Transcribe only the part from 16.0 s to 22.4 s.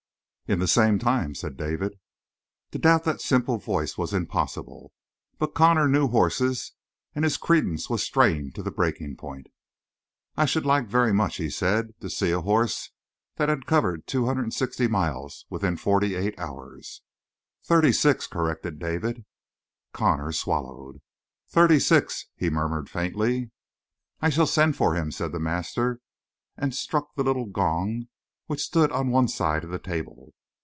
eight hours." "Thirty six," corrected David. Connor swallowed. "Thirty six,"